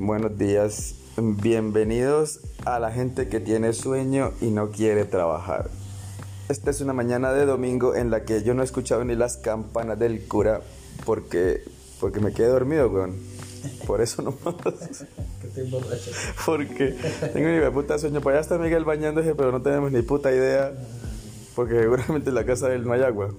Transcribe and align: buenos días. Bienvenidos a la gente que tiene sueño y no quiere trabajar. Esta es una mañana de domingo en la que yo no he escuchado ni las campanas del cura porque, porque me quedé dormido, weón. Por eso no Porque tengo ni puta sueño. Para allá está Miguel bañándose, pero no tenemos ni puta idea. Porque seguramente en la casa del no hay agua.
buenos 0.00 0.36
días. 0.38 0.94
Bienvenidos 1.18 2.40
a 2.64 2.78
la 2.78 2.90
gente 2.90 3.28
que 3.28 3.38
tiene 3.38 3.74
sueño 3.74 4.32
y 4.40 4.46
no 4.46 4.70
quiere 4.70 5.04
trabajar. 5.04 5.68
Esta 6.48 6.70
es 6.70 6.80
una 6.80 6.94
mañana 6.94 7.34
de 7.34 7.44
domingo 7.44 7.94
en 7.94 8.10
la 8.10 8.24
que 8.24 8.42
yo 8.42 8.54
no 8.54 8.62
he 8.62 8.64
escuchado 8.64 9.04
ni 9.04 9.14
las 9.14 9.36
campanas 9.36 9.98
del 9.98 10.26
cura 10.26 10.62
porque, 11.04 11.64
porque 12.00 12.20
me 12.20 12.32
quedé 12.32 12.48
dormido, 12.48 12.88
weón. 12.88 13.14
Por 13.86 14.00
eso 14.00 14.22
no 14.22 14.32
Porque 16.46 16.96
tengo 17.34 17.48
ni 17.48 17.70
puta 17.70 17.98
sueño. 17.98 18.22
Para 18.22 18.36
allá 18.36 18.42
está 18.42 18.56
Miguel 18.56 18.84
bañándose, 18.84 19.34
pero 19.34 19.52
no 19.52 19.60
tenemos 19.60 19.92
ni 19.92 20.00
puta 20.00 20.32
idea. 20.32 20.72
Porque 21.54 21.78
seguramente 21.78 22.30
en 22.30 22.36
la 22.36 22.46
casa 22.46 22.68
del 22.68 22.84
no 22.84 22.94
hay 22.94 23.02
agua. 23.02 23.34